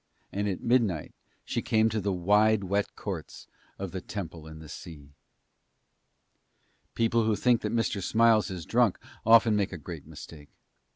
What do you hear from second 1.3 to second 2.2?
she came to the